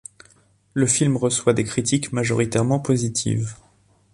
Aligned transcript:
Le 0.73 0.87
film 0.87 1.15
reçoit 1.15 1.53
des 1.53 1.63
critiques 1.63 2.11
majoritairement 2.11 2.79
positives. 2.79 3.55